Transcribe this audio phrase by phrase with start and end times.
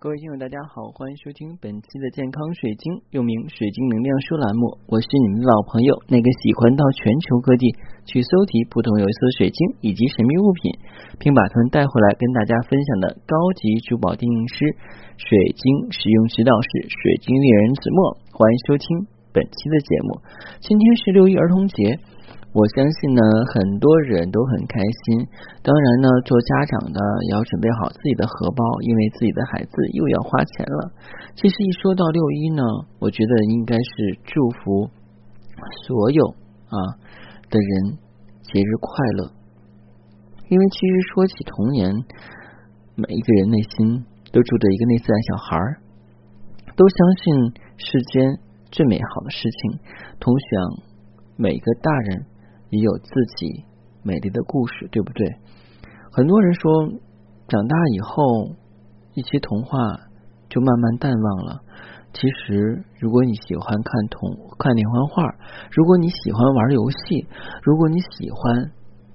[0.00, 4.80] 各位听友，大家好，欢迎收听本期的健康水晶，又名水晶能量书栏目。
[4.88, 7.68] 我是你们的老朋友，那个喜欢到全球各地
[8.08, 10.72] 去搜集不同有色水晶以及神秘物品，
[11.20, 14.72] 并把它们带回来跟大家分享的高级珠宝定影师、
[15.20, 18.16] 水晶使用指导师、水晶猎人子墨。
[18.32, 19.04] 欢迎收听
[19.36, 20.24] 本期的节目。
[20.64, 22.00] 今天是六一儿童节。
[22.52, 23.22] 我相信呢，
[23.54, 25.22] 很多人都很开心。
[25.62, 26.98] 当然呢，做家长的
[27.28, 30.90] 也要准备好自己的荷包，因为自己的孩子又要花钱了。
[31.36, 32.62] 其实一说到六一呢，
[32.98, 34.90] 我觉得应该是祝福
[35.86, 36.98] 所有啊
[37.50, 37.98] 的人
[38.42, 39.30] 节日快乐。
[40.48, 41.94] 因为其实说起童年，
[42.96, 45.78] 每一个人内心都住着一个内在小孩儿，
[46.74, 48.40] 都相信世间
[48.72, 49.78] 最美好的事情，
[50.18, 50.82] 同享
[51.36, 52.26] 每个大人。
[52.70, 53.64] 也有自己
[54.02, 55.36] 美丽的故事，对不对？
[56.12, 56.88] 很多人说，
[57.46, 58.56] 长大以后
[59.14, 59.78] 一些童话
[60.48, 61.60] 就慢慢淡忘了。
[62.12, 65.22] 其实，如果你喜欢看童看连环画，
[65.70, 67.26] 如果你喜欢玩游戏，
[67.62, 68.72] 如果你喜欢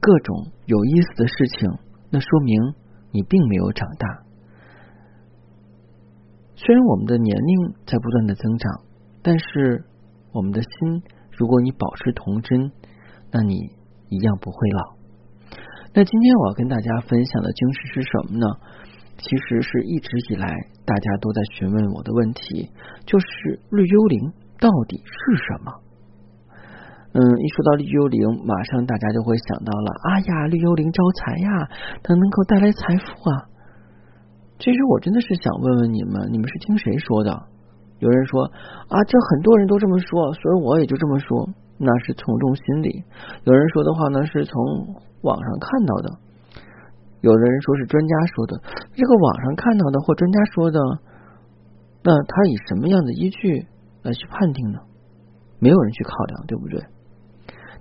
[0.00, 1.70] 各种有意思的事情，
[2.10, 2.74] 那说明
[3.10, 4.06] 你并没有长大。
[6.54, 8.80] 虽然我们的年龄在不断的增长，
[9.22, 9.84] 但是
[10.32, 12.72] 我们的心，如果你保持童真。
[13.32, 13.54] 那你
[14.08, 14.96] 一样不会老。
[15.94, 18.46] 那今天我要跟大家分享的晶石是什么呢？
[19.18, 20.46] 其实是一直以来
[20.84, 22.70] 大家都在询问我的问题，
[23.04, 23.26] 就是
[23.70, 25.72] 绿幽灵到底是什么？
[27.14, 31.68] 嗯，一说到绿幽灵，马上大家就会想到了，哎呀，绿幽灵招财呀，
[32.04, 33.50] 它能够带来财富啊。
[34.60, 37.32] 其实我真的是想问问你们，你们是听谁说的？
[37.98, 41.48] 有人说啊，这很多人都这么说，所以我也就这么说。
[41.78, 43.04] 那是从众心理，
[43.44, 44.54] 有人说的话呢，是从
[45.22, 46.10] 网上看到的；
[47.20, 48.60] 有的人说是专家说的。
[48.94, 50.80] 这个网上看到的或专家说的，
[52.02, 53.68] 那他以什么样的依据
[54.02, 54.80] 来去判定呢？
[55.60, 56.82] 没有人去考量，对不对？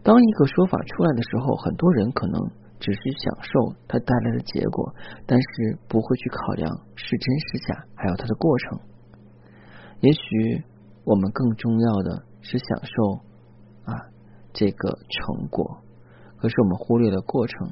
[0.03, 2.39] 当一个说法出来的时候，很多人可能
[2.79, 4.93] 只是享受它带来的结果，
[5.25, 8.79] 但是不会去考量是真是假，还有它的过程。
[10.01, 10.63] 也许
[11.03, 13.25] 我们更重要的是享受。
[14.57, 15.77] 这个成果，
[16.41, 17.69] 可是我们忽略了过程。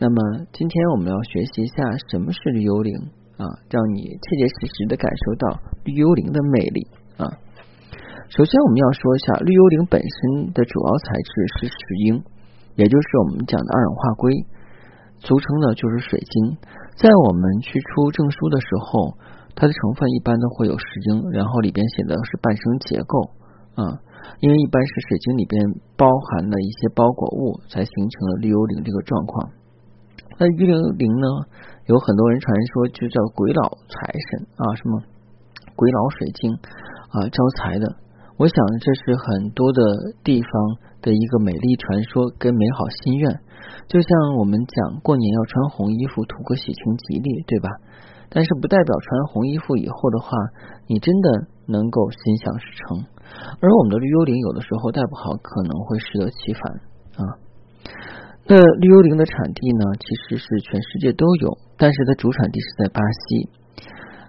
[0.00, 2.96] 那么，今天我们要学习一下什么是绿幽灵
[3.36, 6.88] 啊，让你切切实实的感受到绿幽灵的魅力
[7.18, 7.28] 啊。
[8.28, 11.30] 首先，我们要说一下绿幽灵本身的主要材质
[11.60, 11.76] 是石
[12.08, 12.24] 英，
[12.74, 14.32] 也就是我们讲的二氧化硅，
[15.20, 16.56] 俗称的就是水晶。
[16.96, 19.16] 在我们去出证书的时候，
[19.54, 23.30] 它的成分一般都会有石英，然后里边写的是半生结构
[23.76, 24.02] 啊。
[24.40, 25.62] 因为一般是水晶里边
[25.96, 29.50] 包含了一些包裹物，才形成了绿幽灵这个状况。
[30.36, 31.26] 那绿幽灵呢，
[31.86, 35.00] 有很多人传说就叫鬼佬财神啊，什么
[35.76, 37.86] 鬼佬水晶啊，招财的。
[38.36, 39.80] 我想这是很多的
[40.22, 40.50] 地方
[41.00, 43.40] 的一个美丽传说跟美好心愿。
[43.88, 47.70] 就像我们讲过年要穿红衣服，图个喜庆吉利，对吧？
[48.28, 50.36] 但是不代表穿红衣服以后的话，
[50.88, 53.15] 你真的能够心想事成。
[53.60, 56.62] 而我们的绿幽灵有的时候带不好，可能会适得其反
[57.18, 57.38] 啊。
[58.48, 63.48] 那绿幽灵的产地呢，其实是全世界都有，但是它主产地是在巴西。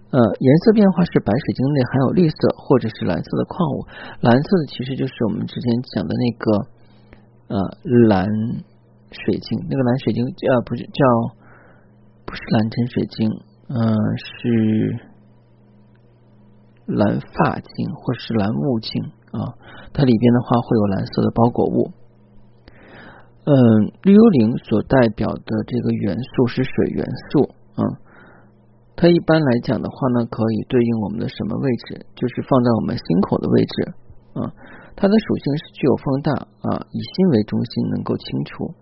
[0.09, 3.85] 呃，颜色变化是白水晶内含有绿色或者是蓝色的矿物，
[4.21, 6.51] 蓝色的其实就是我们之前讲的那个
[7.47, 7.59] 呃
[8.07, 8.25] 蓝
[9.11, 11.03] 水晶，那个蓝水晶叫不是叫
[12.25, 13.29] 不是蓝针水晶。
[13.67, 13.77] 嗯，
[14.15, 15.06] 是
[16.87, 19.53] 蓝发晶或是蓝木晶啊，
[19.93, 21.91] 它里边的话会有蓝色的包裹物。
[23.43, 23.53] 嗯，
[24.03, 27.83] 绿幽灵所代表的这个元素是水元素啊，
[28.95, 32.05] 它一般来讲的话呢，可以对应我们的什么位置？
[32.15, 33.93] 就是放在我们心口的位置
[34.39, 34.51] 啊。
[34.99, 38.73] 它的属性是具有放大啊，以心为中心，能够清除。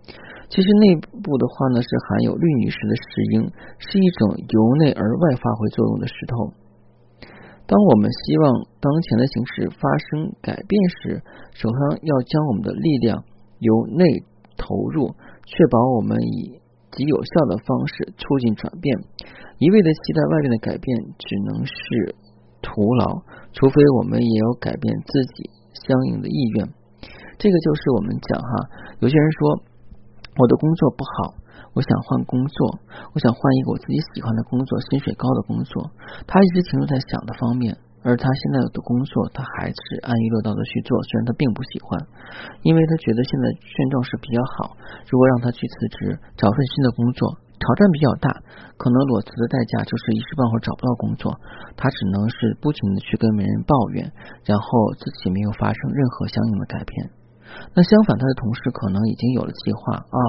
[0.50, 6.54] 其实内部的话呢，是含有绿女石的石英，是一种由内而外发挥作用的石头。
[7.68, 11.22] 当我们希望当前的形势发生改变时，
[11.54, 13.24] 首先要将我们的力量
[13.60, 14.06] 由内
[14.56, 15.16] 投入，
[15.46, 18.98] 确保我们以极有效的方式促进转变。
[19.58, 22.16] 一味的期待外面的改变，只能是
[22.62, 23.24] 徒劳，
[23.54, 26.70] 除非我们也有改变自己相应的意愿。
[27.38, 28.50] 这个就是我们讲哈，
[29.00, 29.74] 有些人说。
[30.38, 31.34] 我的工作不好，
[31.76, 32.80] 我想换工作，
[33.12, 35.92] 我想换一个我自己喜欢的工作，薪水高的工作。
[36.26, 42.00] 他一直停留在想的方面，而他现在的工作，他还是安于乐道的去做，虽然他并不喜欢，
[42.64, 44.80] 因为他觉得现在现状是比较好。
[45.12, 48.32] 如果让他去辞职，找份新的工作，挑战比较大，
[48.80, 51.36] 可能裸辞的代价就是一时半会儿找不到工作，
[51.76, 54.08] 他只能是不停的去跟别人抱怨，
[54.48, 57.12] 然后自己没有发生任何相应的改变。
[57.74, 60.20] 那相反，他的同事可能已经有了计划啊，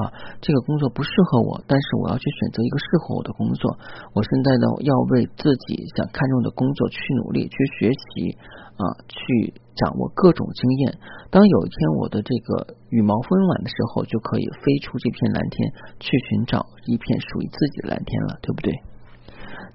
[0.40, 3.78] 这个工作不适合我，但是我要去选择一个适合我的工作。
[4.14, 8.36] 我现在呢，要为自己想看重的工作去努力，去学习
[8.76, 10.98] 啊，去掌握各种经验。
[11.30, 18.72] 当有一天我的这个羽毛丰满的时候，就可以飞出这片蓝天，去寻找一片属于自己的蓝天了，对不对？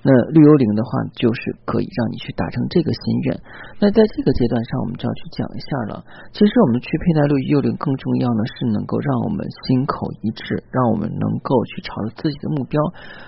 [0.04, 3.38] 那绿幽灵的话，就是可以让你去达成这个心愿。
[3.80, 6.04] 那在这个阶段上，我们就要去讲一下了。
[6.34, 12.82] 其实我们去佩戴绿幽灵，更重要呢是能够让我们心口一致，让我们能够去朝着自己的目标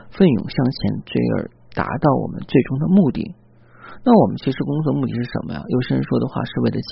[0.09, 3.35] 奋勇向前追，而达到我们最终的目的。
[4.03, 5.63] 那我们其实工作目的是什么呀？
[5.63, 6.91] 有些人说的话是为了钱，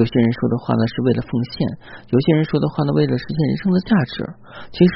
[0.00, 1.68] 有些人说的话呢是为了奉献，
[2.08, 4.24] 有些人说的话呢为了实现人生的价值。
[4.72, 4.92] 其实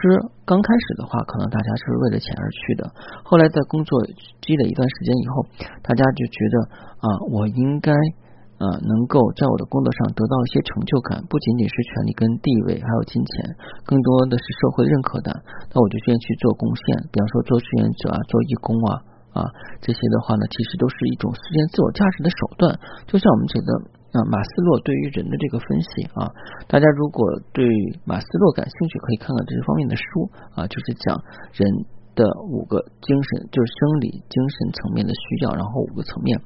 [0.49, 2.89] 刚开始的话，可能大家是为了钱而去的，
[3.29, 3.93] 后来在工作
[4.41, 5.45] 积累一段时间以后，
[5.85, 6.55] 大家就觉得
[7.05, 7.93] 啊，我应该
[8.57, 13.53] 啊能够在我的工作上得到一些成就感，不仅仅是权利跟地位，还有金钱，
[13.85, 15.37] 更多的是社会认可感。
[15.77, 19.13] 那我就愿意去做贡献，比方说做志愿者啊，做义工啊。
[19.35, 19.43] 啊，
[19.83, 22.71] 这些的话呢，其实都是一种实现自我价值的手段。
[23.11, 23.69] 就像我们觉得
[24.15, 26.31] 啊，马斯洛对于人的这个分析啊，
[26.71, 27.67] 大家如果对
[28.07, 31.19] 马斯洛感兴趣，可以看看这方面的书啊，就是讲
[31.53, 31.67] 人
[32.15, 36.39] 的五个精神，就是生理、精神层面的需要，然后五个层面。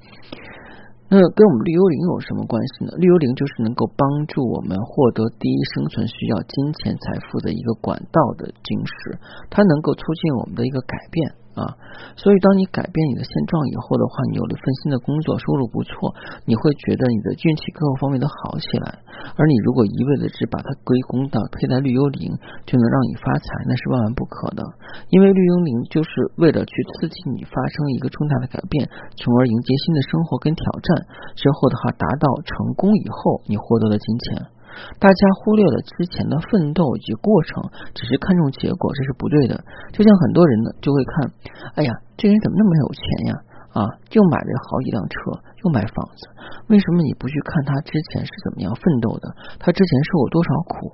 [1.10, 2.92] 那跟我们绿幽灵有什么关系呢？
[2.96, 9.16] 绿幽灵就是能够帮助我们获得第一生存需要金钱财富的一个管道的晶石，
[9.48, 11.32] 它能够促进我们的一个改变。
[11.58, 11.74] 啊，
[12.14, 16.14] 所以当你改变你的现状以后的话，你有了份新的工作，收入不错，
[16.46, 19.02] 你会觉得你的运气各个方面都好起来。
[19.34, 22.30] 而你如果一味的只把它归功到佩戴绿幽灵
[22.62, 24.62] 就能让你发财，那是万万不可的。
[25.10, 28.86] 因为绿幽灵就是为了去刺激你发生一个重大的改变，
[29.18, 31.06] 从而迎接新的生活跟挑战。
[31.34, 34.57] 之后的话，达到成功以后，你获得了金钱。
[34.98, 39.62] 大家忽略了之前的奋斗以及过程，只是看重结果，这是不对的。
[39.92, 41.32] 就像很多人呢，就会看，
[41.76, 43.34] 哎呀，这人怎么那么有钱呀？
[43.68, 45.16] 啊，又买了好几辆车，
[45.62, 46.20] 又买房子，
[46.68, 49.28] 为什么你不去看他之前是怎么样奋斗的？
[49.60, 50.92] 他之前受过多少苦？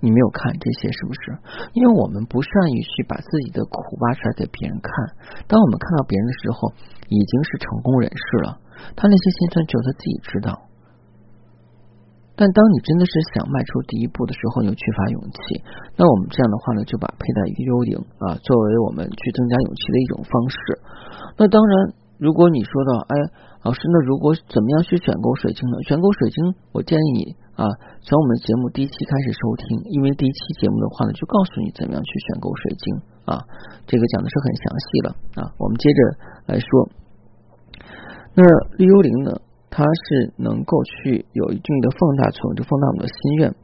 [0.00, 1.20] 你没有看这些是不是？
[1.74, 4.92] 因为我们不善于去把自己的苦挖出来给别人看。
[5.50, 6.72] 当我们看到别人的时候，
[7.10, 8.58] 已经是成功人士了。
[8.94, 10.67] 他那些心酸，只有他自己知道。
[12.38, 15.38] 但当你真的是想迈出第一步的时候，你又缺乏勇气。
[15.98, 20.56] 那我们这样的话呢，就把佩戴幽灵啊作为我们去增加勇气的一种方式。
[21.34, 23.14] 那当然，如果你说到，哎，
[23.66, 25.82] 老师，那如果怎么样去选购水晶呢？
[25.82, 27.66] 选购水晶，我建议你啊，
[28.06, 32.86] 从我们节目第一期开始收听，因为第一期节目的话呢，就告诉你怎么样去选购水晶
[33.26, 33.42] 啊，
[33.90, 35.08] 这个讲的是很详细了
[35.42, 35.50] 啊。
[35.58, 35.98] 我们接着
[36.46, 36.70] 来说，
[38.38, 38.46] 那
[38.78, 39.34] 绿幽灵呢？
[39.78, 43.54] 它是能够去有一定的放大作用，就放大我们的心愿。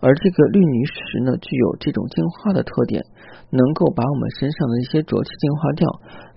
[0.00, 3.04] 而这个绿泥石呢，具有这种净化的特点，
[3.50, 5.84] 能够把我们身上的一些浊气净化掉，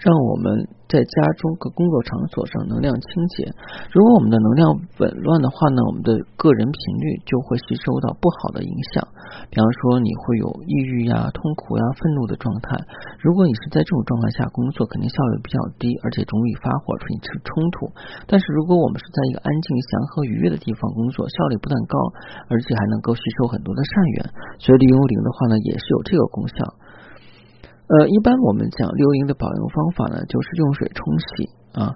[0.04, 3.48] 让我们在家中和工作场所上能量清洁。
[3.96, 4.68] 如果我们的能量
[5.00, 9.08] 紊乱的话呢，我们的个人频率就会吸收到不好的影响。
[9.48, 12.76] 比方说，你会有抑郁呀、痛苦呀、愤怒的状态。
[13.24, 17.16] 如果你是在这种状态下工作，肯定效率比较低，而且容易发火、出现
[17.48, 17.88] 冲突。
[18.28, 21.96] 但是如果我们是在一个安静、祥和、愉悦的地方工作，效率不但高，
[22.52, 23.53] 而且还能够吸收。
[23.54, 24.18] 很多的善缘，
[24.58, 26.58] 所以绿幽灵的话呢，也是有这个功效。
[27.86, 31.28] 呃，一般我们讲绿幽灵的保养方法呢，就是用水冲洗
[31.78, 31.94] 啊，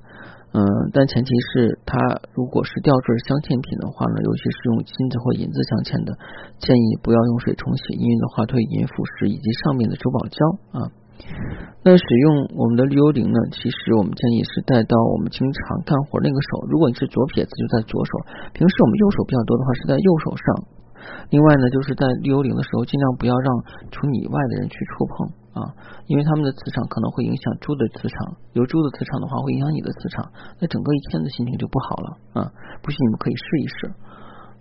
[0.53, 0.61] 嗯，
[0.93, 1.97] 但前提是它
[2.37, 6.13] 如果是吊坠镶嵌品的话呢，尤其是用金子或银子镶嵌的，
[6.61, 10.37] 建议不要用水冲洗，因为的话会引腐蚀以及上面的珠宝胶
[10.77, 10.79] 啊。
[11.81, 13.39] 那使用我们的绿幽灵呢？
[13.49, 16.67] 其实我们建议是带到我们经常干活那个手。
[16.69, 18.11] 如果你是左撇子，就在左手；
[18.53, 20.45] 平时我们右手比较多的话，是在右手上。
[21.29, 23.47] 另外呢，就是在绿幽灵的时候，尽量不要让
[23.91, 25.27] 除你以外的人去触碰
[25.57, 25.73] 啊，
[26.07, 32.51] 因为他们的磁场可能会影响猪的磁场，有猪的磁场的话，会影响你的磁场，那整个一天的心情就不好了啊。
[32.81, 33.77] 不信你们可以试一试。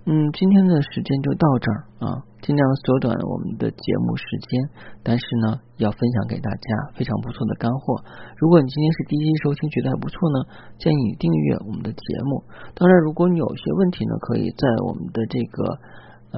[0.09, 4.71] 嗯，今天的时间就到这儿啊，尽量缩短我们的节目时间，
[5.03, 7.99] 但是呢，要分享给大家非常不错的干货。
[8.39, 10.39] 如果你今天是第一期收听，觉得还不错呢，
[10.79, 12.45] 建议你订阅我们的节目。
[12.75, 15.79] 当然，如果你有些问题呢，可以在我们的这个。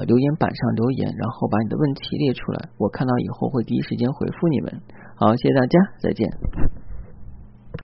[0.04, 4.80] 留言板上留言，然后把你的问题列出来，我看到以后会第一时间回复你们。
[5.16, 6.87] 好，谢谢大家，再见。